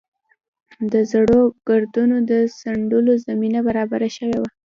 [0.91, 4.49] د زړو ګردونو د څنډلو زمینه برابره شوې وه.